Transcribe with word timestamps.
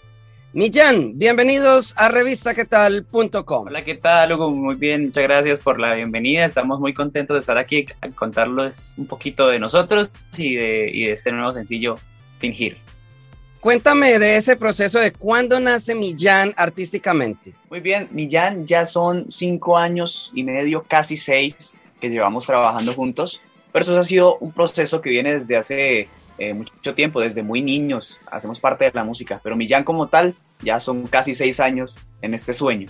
Millán, 0.53 1.19
bienvenidos 1.19 1.93
a 1.97 2.07
revistaquetal.com. 2.07 3.67
Hola, 3.67 3.83
¿qué 3.83 3.95
tal, 3.95 4.31
Hugo? 4.31 4.49
Muy 4.49 4.75
bien, 4.75 5.07
muchas 5.07 5.23
gracias 5.23 5.59
por 5.59 5.77
la 5.77 5.95
bienvenida. 5.95 6.45
Estamos 6.45 6.79
muy 6.79 6.93
contentos 6.93 7.35
de 7.35 7.41
estar 7.41 7.57
aquí 7.57 7.85
a 7.99 8.07
contarles 8.11 8.93
un 8.95 9.07
poquito 9.07 9.49
de 9.49 9.59
nosotros 9.59 10.09
y 10.37 10.55
de, 10.55 10.89
y 10.89 11.03
de 11.07 11.11
este 11.11 11.33
nuevo 11.33 11.51
sencillo, 11.51 11.97
Fingir. 12.39 12.77
Cuéntame 13.61 14.17
de 14.17 14.37
ese 14.37 14.55
proceso 14.55 14.99
de 14.99 15.13
cuándo 15.13 15.59
nace 15.59 15.93
Millán 15.93 16.51
artísticamente. 16.57 17.53
Muy 17.69 17.79
bien, 17.79 18.07
Millán 18.09 18.65
ya 18.65 18.87
son 18.87 19.27
cinco 19.29 19.77
años 19.77 20.31
y 20.33 20.43
medio, 20.43 20.81
casi 20.81 21.15
seis, 21.15 21.75
que 22.01 22.09
llevamos 22.09 22.47
trabajando 22.47 22.95
juntos, 22.95 23.39
pero 23.71 23.83
eso 23.83 23.99
ha 23.99 24.03
sido 24.03 24.37
un 24.39 24.51
proceso 24.51 24.99
que 24.99 25.11
viene 25.11 25.33
desde 25.33 25.57
hace 25.57 26.09
eh, 26.39 26.53
mucho 26.55 26.95
tiempo, 26.95 27.21
desde 27.21 27.43
muy 27.43 27.61
niños, 27.61 28.19
hacemos 28.31 28.59
parte 28.59 28.85
de 28.85 28.91
la 28.95 29.03
música, 29.03 29.39
pero 29.43 29.55
Millán 29.55 29.83
como 29.83 30.07
tal 30.07 30.33
ya 30.63 30.79
son 30.79 31.05
casi 31.05 31.35
seis 31.35 31.59
años 31.59 31.99
en 32.23 32.33
este 32.33 32.53
sueño. 32.53 32.89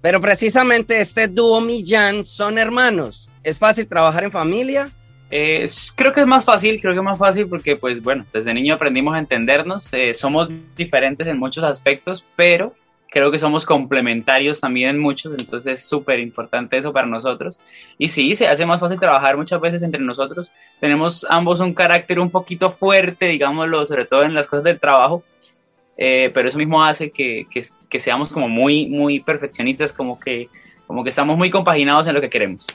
Pero 0.00 0.20
precisamente 0.20 1.00
este 1.00 1.26
dúo 1.26 1.60
Millán 1.60 2.24
son 2.24 2.58
hermanos. 2.58 3.28
¿Es 3.42 3.58
fácil 3.58 3.88
trabajar 3.88 4.22
en 4.22 4.30
familia? 4.30 4.92
Eh, 5.36 5.66
creo 5.96 6.12
que 6.12 6.20
es 6.20 6.28
más 6.28 6.44
fácil, 6.44 6.80
creo 6.80 6.92
que 6.92 7.00
es 7.00 7.04
más 7.04 7.18
fácil 7.18 7.48
porque 7.48 7.74
pues 7.74 8.00
bueno, 8.00 8.24
desde 8.32 8.54
niño 8.54 8.72
aprendimos 8.72 9.16
a 9.16 9.18
entendernos, 9.18 9.92
eh, 9.92 10.14
somos 10.14 10.48
diferentes 10.76 11.26
en 11.26 11.40
muchos 11.40 11.64
aspectos, 11.64 12.24
pero 12.36 12.72
creo 13.10 13.32
que 13.32 13.40
somos 13.40 13.66
complementarios 13.66 14.60
también 14.60 14.90
en 14.90 15.00
muchos, 15.00 15.36
entonces 15.36 15.80
es 15.80 15.88
súper 15.88 16.20
importante 16.20 16.78
eso 16.78 16.92
para 16.92 17.08
nosotros. 17.08 17.58
Y 17.98 18.06
sí, 18.06 18.36
se 18.36 18.46
hace 18.46 18.64
más 18.64 18.78
fácil 18.78 19.00
trabajar 19.00 19.36
muchas 19.36 19.60
veces 19.60 19.82
entre 19.82 20.00
nosotros. 20.00 20.52
Tenemos 20.78 21.26
ambos 21.28 21.58
un 21.58 21.74
carácter 21.74 22.20
un 22.20 22.30
poquito 22.30 22.70
fuerte, 22.70 23.26
digámoslo, 23.26 23.84
sobre 23.86 24.04
todo 24.04 24.22
en 24.22 24.34
las 24.34 24.46
cosas 24.46 24.62
del 24.62 24.78
trabajo, 24.78 25.24
eh, 25.96 26.30
pero 26.32 26.48
eso 26.48 26.58
mismo 26.58 26.84
hace 26.84 27.10
que, 27.10 27.48
que, 27.50 27.60
que, 27.88 27.98
seamos 27.98 28.30
como 28.30 28.48
muy, 28.48 28.86
muy 28.86 29.18
perfeccionistas, 29.18 29.92
como 29.92 30.16
que, 30.16 30.48
como 30.86 31.02
que 31.02 31.10
estamos 31.10 31.36
muy 31.36 31.50
compaginados 31.50 32.06
en 32.06 32.14
lo 32.14 32.20
que 32.20 32.30
queremos. 32.30 32.68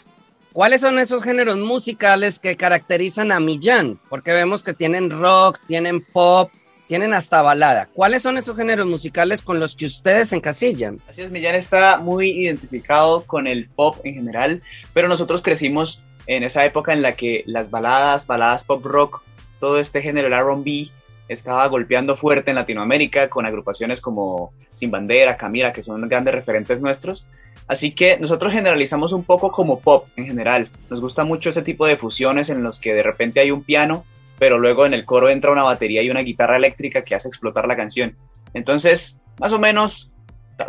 ¿Cuáles 0.51 0.81
son 0.81 0.97
esos 0.97 1.23
géneros 1.23 1.57
musicales 1.57 2.39
que 2.39 2.57
caracterizan 2.57 3.31
a 3.31 3.39
Millán? 3.39 3.99
Porque 4.09 4.31
vemos 4.31 4.63
que 4.63 4.73
tienen 4.73 5.11
rock, 5.11 5.59
tienen 5.67 6.01
pop, 6.01 6.51
tienen 6.87 7.13
hasta 7.13 7.43
balada. 7.43 7.87
¿Cuáles 7.93 8.23
son 8.23 8.37
esos 8.37 8.57
géneros 8.57 8.87
musicales 8.87 9.43
con 9.43 9.59
los 9.59 9.75
que 9.75 9.85
ustedes 9.85 10.33
encasillan? 10.33 10.99
Así 11.07 11.21
es, 11.21 11.29
Millán 11.29 11.53
está 11.53 11.99
muy 11.99 12.31
identificado 12.31 13.25
con 13.25 13.45
el 13.45 13.69
pop 13.69 13.97
en 14.03 14.15
general, 14.15 14.63
pero 14.91 15.07
nosotros 15.07 15.43
crecimos 15.43 16.01
en 16.25 16.43
esa 16.43 16.65
época 16.65 16.93
en 16.93 17.03
la 17.03 17.11
que 17.11 17.43
las 17.45 17.69
baladas, 17.69 18.25
baladas 18.25 18.63
pop 18.63 18.83
rock, 18.83 19.21
todo 19.59 19.79
este 19.79 20.01
género, 20.01 20.27
el 20.27 20.33
RB, 20.33 20.89
estaba 21.29 21.65
golpeando 21.67 22.17
fuerte 22.17 22.51
en 22.51 22.55
Latinoamérica 22.55 23.29
con 23.29 23.45
agrupaciones 23.45 24.01
como 24.01 24.51
Sin 24.73 24.91
Bandera, 24.91 25.37
Camila, 25.37 25.71
que 25.71 25.83
son 25.83 26.09
grandes 26.09 26.33
referentes 26.33 26.81
nuestros. 26.81 27.27
Así 27.67 27.91
que 27.91 28.19
nosotros 28.19 28.51
generalizamos 28.51 29.13
un 29.13 29.23
poco 29.23 29.51
como 29.51 29.79
pop 29.79 30.07
en 30.17 30.25
general. 30.25 30.67
Nos 30.89 30.99
gusta 30.99 31.23
mucho 31.23 31.49
ese 31.49 31.61
tipo 31.61 31.87
de 31.87 31.95
fusiones 31.95 32.49
en 32.49 32.63
los 32.63 32.79
que 32.79 32.93
de 32.93 33.03
repente 33.03 33.39
hay 33.39 33.51
un 33.51 33.63
piano 33.63 34.03
pero 34.39 34.57
luego 34.57 34.85
en 34.85 34.93
el 34.93 35.05
coro 35.05 35.29
entra 35.29 35.51
una 35.51 35.63
batería 35.63 36.01
y 36.01 36.09
una 36.09 36.21
guitarra 36.21 36.57
eléctrica 36.57 37.03
que 37.03 37.13
hace 37.13 37.27
explotar 37.27 37.67
la 37.67 37.75
canción. 37.75 38.15
Entonces, 38.53 39.21
más 39.37 39.51
o 39.51 39.59
menos, 39.59 40.09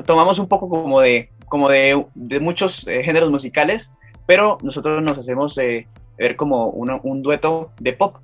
tomamos 0.04 0.38
un 0.40 0.48
poco 0.48 0.68
como 0.68 1.00
de, 1.00 1.30
como 1.46 1.68
de, 1.68 2.04
muchos 2.40 2.86
eh, 2.88 3.02
géneros 3.04 3.30
musicales, 3.30 3.92
pero 4.26 4.58
nosotros 4.62 5.00
nos 5.02 5.16
hacemos 5.16 5.56
eh, 5.58 5.86
ver 6.18 6.36
como 6.36 6.66
un 6.68 7.22
dueto 7.22 7.70
de 7.78 7.92
pop. 7.92 8.16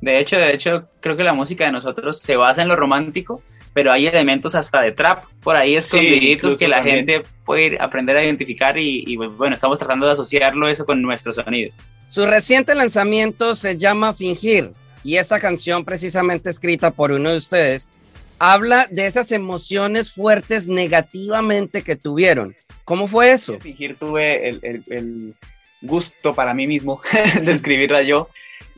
De 0.00 0.18
hecho, 0.18 0.36
de 0.36 0.52
hecho, 0.52 0.88
creo 1.00 1.16
que 1.16 1.24
la 1.24 1.32
música 1.32 1.64
de 1.64 1.72
nosotros 1.72 2.20
se 2.20 2.36
basa 2.36 2.62
en 2.62 2.68
lo 2.68 2.76
romántico, 2.76 3.42
pero 3.72 3.92
hay 3.92 4.06
elementos 4.06 4.54
hasta 4.54 4.80
de 4.82 4.92
trap 4.92 5.24
por 5.42 5.56
ahí 5.56 5.76
escondiditos 5.76 6.54
sí, 6.54 6.58
que 6.58 6.68
la 6.68 6.76
también. 6.76 7.06
gente 7.06 7.28
puede 7.44 7.66
ir, 7.66 7.78
aprender 7.80 8.16
a 8.16 8.24
identificar 8.24 8.78
y, 8.78 9.04
y, 9.06 9.16
bueno, 9.16 9.54
estamos 9.54 9.78
tratando 9.78 10.06
de 10.06 10.12
asociarlo 10.12 10.68
eso 10.68 10.84
con 10.84 11.02
nuestro 11.02 11.32
sonido. 11.32 11.72
Su 12.10 12.26
reciente 12.26 12.74
lanzamiento 12.74 13.54
se 13.54 13.76
llama 13.76 14.14
Fingir 14.14 14.70
y 15.04 15.16
esta 15.16 15.40
canción 15.40 15.84
precisamente 15.84 16.50
escrita 16.50 16.90
por 16.90 17.12
uno 17.12 17.30
de 17.30 17.36
ustedes 17.36 17.90
habla 18.38 18.86
de 18.90 19.06
esas 19.06 19.32
emociones 19.32 20.12
fuertes 20.12 20.68
negativamente 20.68 21.82
que 21.82 21.96
tuvieron. 21.96 22.54
¿Cómo 22.84 23.08
fue 23.08 23.32
eso? 23.32 23.58
Fingir 23.60 23.96
tuve 23.96 24.48
el, 24.48 24.60
el, 24.62 24.84
el 24.88 25.34
gusto 25.82 26.34
para 26.34 26.54
mí 26.54 26.66
mismo 26.66 27.00
de 27.42 27.52
escribirla 27.52 28.02
yo 28.02 28.28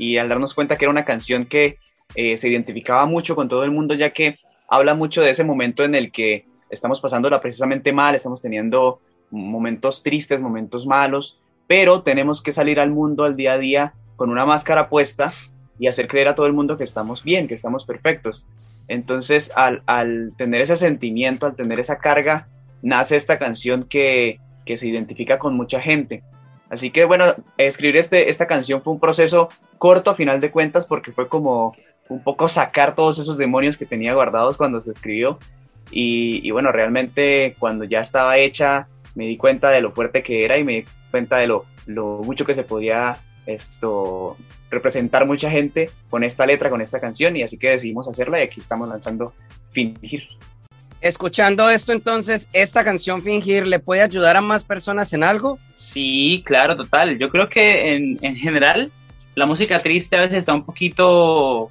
y 0.00 0.16
al 0.16 0.30
darnos 0.30 0.54
cuenta 0.54 0.76
que 0.76 0.86
era 0.86 0.90
una 0.90 1.04
canción 1.04 1.44
que 1.44 1.76
eh, 2.14 2.38
se 2.38 2.48
identificaba 2.48 3.04
mucho 3.04 3.36
con 3.36 3.50
todo 3.50 3.64
el 3.64 3.70
mundo 3.70 3.94
ya 3.94 4.14
que 4.14 4.38
habla 4.66 4.94
mucho 4.94 5.20
de 5.20 5.28
ese 5.28 5.44
momento 5.44 5.84
en 5.84 5.94
el 5.94 6.10
que 6.10 6.46
estamos 6.70 7.02
pasándola 7.02 7.42
precisamente 7.42 7.92
mal, 7.92 8.14
estamos 8.14 8.40
teniendo 8.40 8.98
momentos 9.30 10.02
tristes, 10.02 10.40
momentos 10.40 10.86
malos, 10.86 11.38
pero 11.66 12.00
tenemos 12.00 12.42
que 12.42 12.50
salir 12.50 12.80
al 12.80 12.90
mundo 12.90 13.24
al 13.24 13.36
día 13.36 13.52
a 13.52 13.58
día 13.58 13.92
con 14.16 14.30
una 14.30 14.46
máscara 14.46 14.88
puesta 14.88 15.34
y 15.78 15.86
hacer 15.86 16.08
creer 16.08 16.28
a 16.28 16.34
todo 16.34 16.46
el 16.46 16.54
mundo 16.54 16.78
que 16.78 16.84
estamos 16.84 17.22
bien, 17.22 17.46
que 17.46 17.54
estamos 17.54 17.84
perfectos. 17.84 18.46
Entonces, 18.88 19.52
al, 19.54 19.82
al 19.84 20.32
tener 20.38 20.62
ese 20.62 20.76
sentimiento, 20.76 21.44
al 21.44 21.56
tener 21.56 21.78
esa 21.78 21.98
carga, 21.98 22.48
nace 22.80 23.16
esta 23.16 23.38
canción 23.38 23.84
que, 23.84 24.40
que, 24.64 24.78
se 24.78 24.88
identifica 24.88 25.38
con 25.38 25.54
mucha 25.56 25.80
gente. 25.80 26.22
Así 26.70 26.90
que 26.90 27.04
bueno, 27.04 27.34
escribir 27.58 27.96
este, 27.96 28.30
esta 28.30 28.46
canción 28.46 28.82
fue 28.82 28.92
un 28.92 29.00
proceso 29.00 29.48
corto 29.78 30.10
a 30.10 30.14
final 30.14 30.40
de 30.40 30.50
cuentas 30.50 30.86
porque 30.86 31.12
fue 31.12 31.28
como 31.28 31.74
un 32.08 32.22
poco 32.22 32.48
sacar 32.48 32.94
todos 32.94 33.18
esos 33.18 33.36
demonios 33.36 33.76
que 33.76 33.86
tenía 33.86 34.14
guardados 34.14 34.56
cuando 34.56 34.80
se 34.80 34.90
escribió. 34.90 35.38
Y, 35.92 36.48
bueno, 36.52 36.70
realmente 36.70 37.56
cuando 37.58 37.84
ya 37.84 38.00
estaba 38.00 38.38
hecha 38.38 38.86
me 39.16 39.26
di 39.26 39.36
cuenta 39.36 39.70
de 39.70 39.80
lo 39.80 39.90
fuerte 39.90 40.22
que 40.22 40.44
era 40.44 40.56
y 40.56 40.62
me 40.62 40.72
di 40.72 40.84
cuenta 41.10 41.38
de 41.38 41.48
lo, 41.48 41.66
lo 41.86 42.20
mucho 42.24 42.44
que 42.44 42.54
se 42.54 42.62
podía 42.62 43.18
esto 43.46 44.36
representar 44.70 45.26
mucha 45.26 45.50
gente 45.50 45.90
con 46.08 46.22
esta 46.22 46.46
letra, 46.46 46.70
con 46.70 46.80
esta 46.80 47.00
canción, 47.00 47.36
y 47.36 47.42
así 47.42 47.58
que 47.58 47.70
decidimos 47.70 48.06
hacerla 48.06 48.38
y 48.38 48.44
aquí 48.44 48.60
estamos 48.60 48.88
lanzando 48.88 49.32
Fingir. 49.70 50.28
Escuchando 51.00 51.70
esto 51.70 51.92
entonces, 51.92 52.48
¿esta 52.52 52.84
canción 52.84 53.22
Fingir 53.22 53.66
le 53.66 53.78
puede 53.78 54.02
ayudar 54.02 54.36
a 54.36 54.40
más 54.40 54.64
personas 54.64 55.12
en 55.12 55.24
algo? 55.24 55.58
Sí, 55.74 56.42
claro, 56.44 56.76
total. 56.76 57.18
Yo 57.18 57.30
creo 57.30 57.48
que 57.48 57.94
en, 57.94 58.18
en 58.20 58.36
general 58.36 58.90
la 59.34 59.46
música 59.46 59.78
triste 59.78 60.16
a 60.16 60.20
veces 60.20 60.38
está 60.38 60.52
un 60.52 60.64
poquito 60.64 61.70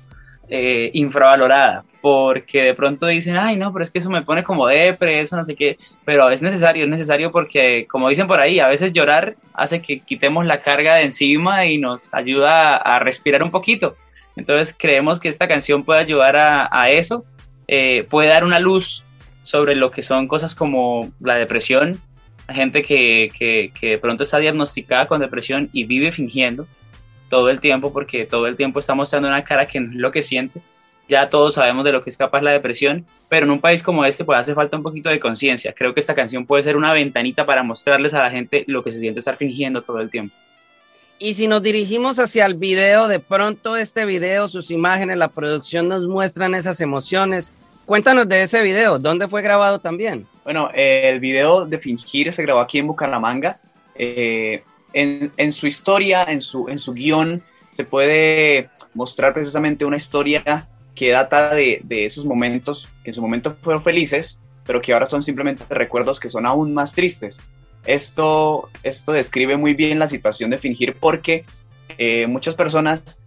eh, 0.52 0.90
infravalorada, 0.94 1.84
porque 2.02 2.64
de 2.64 2.74
pronto 2.74 3.06
dicen, 3.06 3.38
ay, 3.38 3.56
no, 3.56 3.72
pero 3.72 3.84
es 3.84 3.92
que 3.92 4.00
eso 4.00 4.10
me 4.10 4.24
pone 4.24 4.44
como 4.44 4.66
depre, 4.66 5.22
eso 5.22 5.38
no 5.38 5.46
sé 5.46 5.56
qué, 5.56 5.78
pero 6.06 6.28
es 6.32 6.42
necesario, 6.42 6.86
es 6.86 6.90
necesario 6.90 7.32
porque, 7.32 7.86
como 7.88 8.10
dicen 8.10 8.26
por 8.26 8.40
ahí, 8.40 8.60
a 8.60 8.68
veces 8.68 8.92
llorar 8.92 9.36
hace 9.54 9.84
que 9.84 10.00
quitemos 10.00 10.48
la 10.48 10.62
carga 10.62 10.96
de 10.96 11.04
encima 11.04 11.68
y 11.68 11.78
nos 11.78 12.12
ayuda 12.16 12.78
a, 12.78 12.98
respirar 12.98 13.44
un 13.44 13.52
poquito. 13.52 13.96
Entonces 14.36 14.76
creemos 14.76 15.20
que 15.20 15.30
esta 15.30 15.48
canción 15.48 15.84
puede 15.84 16.00
ayudar 16.00 16.36
a, 16.36 16.90
eso, 16.90 17.26
eh, 17.68 18.08
puede 18.10 18.30
dar 18.30 18.44
una 18.44 18.58
luz 18.58 19.04
sobre 19.44 19.76
lo 19.76 19.92
que 19.92 20.02
son 20.02 20.28
cosas 20.28 20.56
como 20.56 21.12
la 21.20 21.36
depresión, 21.36 22.00
gente 22.48 22.82
que, 22.82 23.32
que, 23.38 23.72
que 23.80 23.92
de 23.92 23.98
pronto 23.98 24.24
está 24.24 24.40
diagnosticada 24.40 25.08
con 25.08 25.22
depresión 25.22 25.70
y 25.74 25.84
vive 25.84 26.12
fingiendo 26.12 26.68
todo 27.30 27.50
el 27.50 27.60
tiempo 27.60 27.94
porque 27.94 28.26
todo 28.26 28.48
el 28.48 28.56
tiempo 28.56 28.80
está 28.80 28.96
mostrando 28.96 29.28
una 29.28 29.44
cara 29.44 29.66
que 29.66 29.80
no 29.80 29.92
es 29.92 29.98
lo 29.98 30.12
que 30.12 30.24
siente. 30.24 30.62
Ya 31.08 31.30
todos 31.30 31.56
sabemos 31.56 31.84
de 31.86 31.92
lo 31.92 32.04
que 32.04 32.12
es 32.12 32.18
capaz 32.18 32.42
la 32.42 32.52
depresión, 32.52 33.06
pero 33.30 33.46
en 33.46 33.52
un 33.52 33.60
país 33.60 33.82
como 33.82 34.06
este 34.06 34.24
puede 34.24 34.40
hacer 34.40 34.54
falta 34.54 34.78
un 34.78 34.84
poquito 34.84 35.10
de 35.10 35.20
conciencia. 35.20 35.74
Creo 35.74 35.94
que 35.94 36.00
esta 36.00 36.14
canción 36.14 36.46
puede 36.46 36.64
ser 36.64 36.78
una 36.78 36.94
ventanita 36.94 37.46
para 37.46 37.64
mostrarles 37.64 38.14
a 38.14 38.20
la 38.20 38.30
gente 38.30 38.64
lo 38.68 38.84
que 38.84 38.92
se 38.92 39.00
siente 39.00 39.20
estar 39.20 39.36
fingiendo 39.36 39.82
todo 39.82 40.02
el 40.02 40.12
tiempo. 40.12 40.36
Y 41.18 41.34
si 41.34 41.48
nos 41.48 41.64
dirigimos 41.64 42.20
hacia 42.20 42.46
el 42.46 42.54
video, 42.54 43.08
de 43.08 43.20
pronto 43.20 43.76
este 43.76 44.06
video, 44.06 44.48
sus 44.48 44.72
imágenes, 44.72 45.18
la 45.18 45.28
producción 45.28 45.88
nos 45.88 46.08
muestran 46.08 46.56
esas 46.56 46.80
emociones. 46.80 47.54
Cuéntanos 47.90 48.30
de 48.30 48.44
ese 48.44 48.62
video, 48.62 49.00
¿dónde 49.00 49.28
fue 49.28 49.42
grabado 49.42 49.80
también? 49.80 50.28
Bueno, 50.44 50.70
el 50.76 51.20
video 51.20 51.66
de 51.66 51.80
Fingir 51.80 52.32
se 52.32 52.44
grabó 52.44 52.60
aquí 52.60 52.78
en 52.78 52.86
Bucaramanga. 52.86 53.60
Eh, 53.96 54.62
en, 54.94 55.52
su 55.52 55.66
historia, 55.66 56.24
en 56.26 56.40
su, 56.40 56.70
en 56.70 56.78
su 56.78 56.94
guion, 56.94 57.42
se 57.72 57.86
puede 57.86 58.70
mostrar 58.94 59.34
precisamente 59.34 59.86
una 59.86 59.98
historia 59.98 60.68
que 60.94 61.10
data 61.10 61.56
de, 61.56 61.82
esos 61.90 62.26
momentos 62.26 62.88
que 63.04 63.10
en 63.10 63.16
su 63.16 63.24
momento 63.24 63.56
fueron 63.64 63.82
felices, 63.82 64.40
pero 64.68 64.84
que 64.84 64.94
ahora 64.94 65.08
son 65.08 65.24
simplemente 65.24 65.64
recuerdos 65.68 66.20
que 66.20 66.30
son 66.30 66.46
aún 66.46 66.76
más 66.76 66.94
tristes. 66.94 67.42
Esto, 67.88 68.70
esto 68.84 69.14
describe 69.14 69.58
muy 69.58 69.74
bien 69.74 69.98
la 69.98 70.08
situación 70.08 70.52
de 70.52 70.60
fingir 70.60 70.96
porque 71.00 71.44
eh, 71.98 72.28
muchas 72.28 72.54
personas 72.54 73.24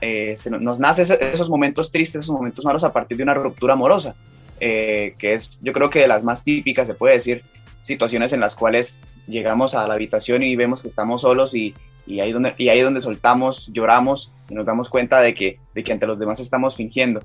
eh, 0.00 0.36
nos 0.60 0.80
nacen 0.80 1.06
esos 1.20 1.48
momentos 1.48 1.90
tristes, 1.90 2.24
esos 2.24 2.34
momentos 2.34 2.64
malos 2.64 2.84
a 2.84 2.92
partir 2.92 3.16
de 3.16 3.22
una 3.22 3.34
ruptura 3.34 3.74
amorosa, 3.74 4.14
eh, 4.60 5.14
que 5.18 5.34
es 5.34 5.58
yo 5.62 5.72
creo 5.72 5.90
que 5.90 6.00
de 6.00 6.08
las 6.08 6.24
más 6.24 6.42
típicas, 6.42 6.88
se 6.88 6.94
puede 6.94 7.14
decir, 7.14 7.42
situaciones 7.82 8.32
en 8.32 8.40
las 8.40 8.54
cuales 8.54 8.98
llegamos 9.26 9.74
a 9.74 9.86
la 9.86 9.94
habitación 9.94 10.42
y 10.42 10.56
vemos 10.56 10.82
que 10.82 10.88
estamos 10.88 11.22
solos 11.22 11.54
y, 11.54 11.74
y 12.06 12.20
ahí, 12.20 12.32
donde, 12.32 12.54
y 12.58 12.68
ahí 12.70 12.78
es 12.78 12.84
donde 12.84 13.00
soltamos, 13.00 13.68
lloramos 13.72 14.32
y 14.48 14.54
nos 14.54 14.66
damos 14.66 14.88
cuenta 14.88 15.20
de 15.20 15.34
que, 15.34 15.58
de 15.74 15.84
que 15.84 15.92
ante 15.92 16.06
los 16.06 16.18
demás 16.18 16.40
estamos 16.40 16.76
fingiendo. 16.76 17.22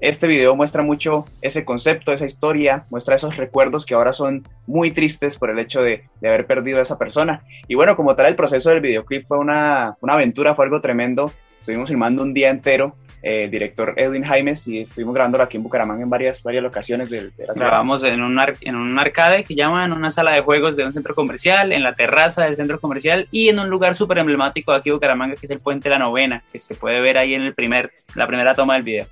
Este 0.00 0.26
video 0.26 0.56
muestra 0.56 0.82
mucho 0.82 1.26
ese 1.42 1.64
concepto, 1.64 2.12
esa 2.12 2.26
historia, 2.26 2.86
muestra 2.90 3.14
esos 3.14 3.36
recuerdos 3.36 3.86
que 3.86 3.94
ahora 3.94 4.12
son 4.12 4.48
muy 4.66 4.90
tristes 4.90 5.36
por 5.36 5.48
el 5.48 5.60
hecho 5.60 5.80
de, 5.80 6.04
de 6.20 6.28
haber 6.28 6.46
perdido 6.46 6.80
a 6.80 6.82
esa 6.82 6.98
persona. 6.98 7.44
Y 7.68 7.76
bueno, 7.76 7.94
como 7.94 8.16
tal, 8.16 8.26
el 8.26 8.34
proceso 8.34 8.70
del 8.70 8.80
videoclip 8.80 9.28
fue 9.28 9.38
una, 9.38 9.96
una 10.00 10.14
aventura, 10.14 10.56
fue 10.56 10.64
algo 10.64 10.80
tremendo. 10.80 11.30
Estuvimos 11.62 11.88
filmando 11.88 12.24
un 12.24 12.34
día 12.34 12.50
entero 12.50 12.96
el 13.22 13.48
director 13.48 13.94
Edwin 13.96 14.24
Jaimes 14.24 14.66
y 14.66 14.80
estuvimos 14.80 15.14
grabándolo 15.14 15.44
aquí 15.44 15.56
en 15.56 15.62
Bucaramanga 15.62 16.02
en 16.02 16.10
varias, 16.10 16.42
varias 16.42 16.60
locaciones. 16.60 17.08
De, 17.08 17.30
Grabamos 17.54 18.02
en 18.02 18.20
un, 18.20 18.36
en 18.62 18.74
un 18.74 18.98
arcade 18.98 19.44
que 19.44 19.54
llaman, 19.54 19.92
en 19.92 19.96
una 19.96 20.10
sala 20.10 20.32
de 20.32 20.40
juegos 20.40 20.74
de 20.74 20.84
un 20.84 20.92
centro 20.92 21.14
comercial, 21.14 21.70
en 21.70 21.84
la 21.84 21.94
terraza 21.94 22.42
del 22.42 22.56
centro 22.56 22.80
comercial 22.80 23.28
y 23.30 23.48
en 23.48 23.60
un 23.60 23.70
lugar 23.70 23.94
súper 23.94 24.18
emblemático 24.18 24.72
de 24.72 24.78
aquí 24.78 24.88
en 24.88 24.96
Bucaramanga 24.96 25.36
que 25.36 25.46
es 25.46 25.52
el 25.52 25.60
Puente 25.60 25.88
La 25.88 26.00
Novena, 26.00 26.42
que 26.50 26.58
se 26.58 26.74
puede 26.74 27.00
ver 27.00 27.16
ahí 27.16 27.34
en 27.34 27.42
el 27.42 27.54
primer, 27.54 27.92
la 28.16 28.26
primera 28.26 28.56
toma 28.56 28.74
del 28.74 28.82
video. 28.82 29.06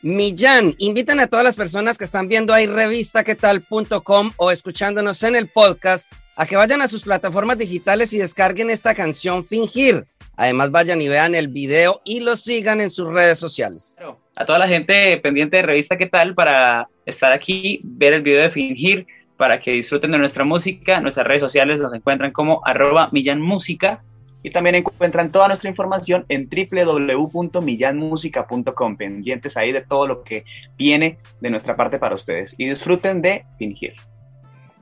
Millán, 0.00 0.74
invitan 0.78 1.20
a 1.20 1.26
todas 1.26 1.44
las 1.44 1.56
personas 1.56 1.98
que 1.98 2.04
están 2.04 2.26
viendo 2.26 2.54
ahí 2.54 2.66
revistaquetal.com 2.66 4.30
o 4.38 4.50
escuchándonos 4.50 5.22
en 5.24 5.36
el 5.36 5.46
podcast 5.46 6.10
a 6.36 6.46
que 6.46 6.56
vayan 6.56 6.80
a 6.80 6.88
sus 6.88 7.02
plataformas 7.02 7.58
digitales 7.58 8.14
y 8.14 8.18
descarguen 8.18 8.70
esta 8.70 8.94
canción 8.94 9.44
Fingir. 9.44 10.06
Además, 10.36 10.70
vayan 10.70 11.02
y 11.02 11.08
vean 11.08 11.34
el 11.34 11.48
video 11.48 12.00
y 12.04 12.20
lo 12.20 12.36
sigan 12.36 12.80
en 12.80 12.90
sus 12.90 13.12
redes 13.12 13.38
sociales. 13.38 13.98
A 14.34 14.44
toda 14.44 14.58
la 14.58 14.68
gente 14.68 15.16
pendiente 15.18 15.58
de 15.58 15.62
Revista 15.62 15.98
¿Qué 15.98 16.06
tal? 16.06 16.34
para 16.34 16.88
estar 17.04 17.32
aquí, 17.32 17.80
ver 17.84 18.14
el 18.14 18.22
video 18.22 18.42
de 18.42 18.50
Fingir, 18.50 19.06
para 19.36 19.60
que 19.60 19.72
disfruten 19.72 20.12
de 20.12 20.18
nuestra 20.18 20.44
música. 20.44 21.00
Nuestras 21.00 21.26
redes 21.26 21.42
sociales 21.42 21.80
nos 21.80 21.92
encuentran 21.92 22.32
como 22.32 22.62
arroba 22.64 23.10
millanmusica. 23.12 24.02
Y 24.44 24.50
también 24.50 24.74
encuentran 24.74 25.30
toda 25.30 25.46
nuestra 25.46 25.70
información 25.70 26.26
en 26.28 26.48
www.millanmusica.com, 26.48 28.96
pendientes 28.96 29.56
ahí 29.56 29.70
de 29.70 29.82
todo 29.82 30.08
lo 30.08 30.24
que 30.24 30.44
viene 30.76 31.18
de 31.40 31.50
nuestra 31.50 31.76
parte 31.76 32.00
para 32.00 32.16
ustedes. 32.16 32.56
Y 32.58 32.68
disfruten 32.68 33.22
de 33.22 33.44
Fingir. 33.56 33.94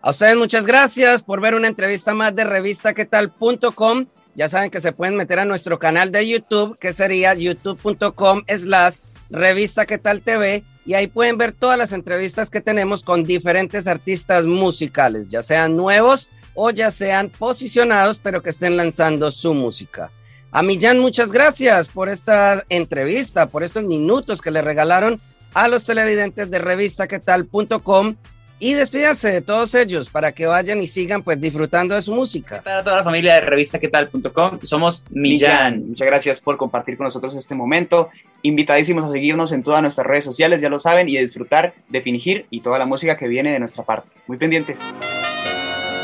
A 0.00 0.12
ustedes 0.12 0.36
muchas 0.36 0.64
gracias 0.64 1.22
por 1.22 1.42
ver 1.42 1.54
una 1.54 1.68
entrevista 1.68 2.14
más 2.14 2.34
de 2.34 2.44
revista 2.44 2.88
revistaquetal.com 2.88 4.06
ya 4.34 4.48
saben 4.48 4.70
que 4.70 4.80
se 4.80 4.92
pueden 4.92 5.16
meter 5.16 5.38
a 5.38 5.44
nuestro 5.44 5.78
canal 5.78 6.12
de 6.12 6.26
YouTube, 6.28 6.78
que 6.78 6.92
sería 6.92 7.34
youtube.com 7.34 8.42
slash 8.48 8.98
revista 9.30 9.86
que 9.86 9.98
tal 9.98 10.20
TV, 10.22 10.64
y 10.86 10.94
ahí 10.94 11.06
pueden 11.06 11.38
ver 11.38 11.52
todas 11.52 11.78
las 11.78 11.92
entrevistas 11.92 12.50
que 12.50 12.60
tenemos 12.60 13.02
con 13.02 13.24
diferentes 13.24 13.86
artistas 13.86 14.46
musicales, 14.46 15.28
ya 15.28 15.42
sean 15.42 15.76
nuevos 15.76 16.28
o 16.54 16.70
ya 16.70 16.90
sean 16.90 17.28
posicionados, 17.28 18.18
pero 18.18 18.42
que 18.42 18.50
estén 18.50 18.76
lanzando 18.76 19.30
su 19.30 19.54
música. 19.54 20.10
A 20.52 20.62
Millán, 20.62 20.98
muchas 20.98 21.30
gracias 21.30 21.86
por 21.86 22.08
esta 22.08 22.64
entrevista, 22.68 23.46
por 23.46 23.62
estos 23.62 23.84
minutos 23.84 24.40
que 24.40 24.50
le 24.50 24.62
regalaron 24.62 25.20
a 25.54 25.68
los 25.68 25.84
televidentes 25.84 26.50
de 26.50 26.58
revistaquetal.com 26.58 28.16
y 28.60 28.74
despídanse 28.74 29.32
de 29.32 29.40
todos 29.40 29.74
ellos 29.74 30.10
para 30.10 30.32
que 30.32 30.46
vayan 30.46 30.80
y 30.82 30.86
sigan 30.86 31.22
pues 31.22 31.40
disfrutando 31.40 31.94
de 31.94 32.02
su 32.02 32.14
música. 32.14 32.60
Para 32.62 32.84
toda 32.84 32.96
la 32.98 33.04
familia 33.04 33.34
de 33.36 33.40
revistaquetal.com, 33.40 34.60
somos 34.62 35.02
Millán. 35.10 35.88
Muchas 35.88 36.06
gracias 36.06 36.40
por 36.40 36.58
compartir 36.58 36.98
con 36.98 37.06
nosotros 37.06 37.34
este 37.34 37.54
momento. 37.54 38.10
Invitadísimos 38.42 39.06
a 39.06 39.08
seguirnos 39.08 39.52
en 39.52 39.62
todas 39.62 39.80
nuestras 39.80 40.06
redes 40.06 40.24
sociales, 40.24 40.60
ya 40.60 40.68
lo 40.68 40.78
saben, 40.78 41.08
y 41.08 41.16
a 41.16 41.20
disfrutar 41.22 41.72
de 41.88 42.02
Fingir 42.02 42.46
y 42.50 42.60
toda 42.60 42.78
la 42.78 42.84
música 42.84 43.16
que 43.16 43.28
viene 43.28 43.52
de 43.52 43.58
nuestra 43.58 43.82
parte. 43.82 44.08
Muy 44.26 44.36
pendientes. 44.36 44.78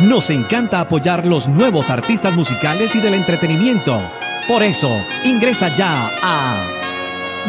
Nos 0.01 0.31
encanta 0.31 0.81
apoyar 0.81 1.27
los 1.27 1.49
nuevos 1.49 1.91
artistas 1.91 2.37
musicales 2.37 2.97
y 2.97 3.01
del 3.01 3.15
entretenimiento. 3.15 4.01
Por 4.49 4.63
eso, 4.63 4.91
ingresa 5.25 5.75
ya 5.75 6.09
a 6.23 6.65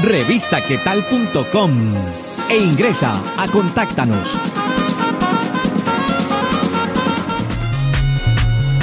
revistaquetal.com 0.03 1.71
e 2.49 2.57
ingresa 2.57 3.13
a 3.37 3.47
Contáctanos 3.47 4.39